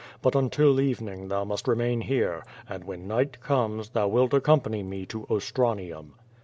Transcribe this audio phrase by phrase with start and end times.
[0.23, 4.81] But until evening thou must re main here, and when night comes thou wilt accompany
[4.81, 6.15] me to Ostranium."